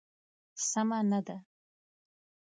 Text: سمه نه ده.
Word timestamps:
سمه 0.69 0.99
نه 1.11 1.19
ده. 1.27 1.37